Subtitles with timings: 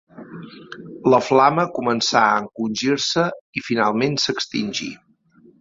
[1.13, 3.29] La flama començà a encongir-se
[3.61, 4.93] i finalment s'extingí.